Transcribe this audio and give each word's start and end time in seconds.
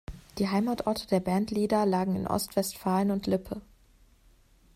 Die 0.39 0.49
Heimatorte 0.49 1.05
der 1.05 1.19
Bandleader 1.19 1.85
lagen 1.85 2.15
in 2.15 2.25
Ostwestfalen 2.25 3.11
und 3.11 3.27
Lippe. 3.27 3.61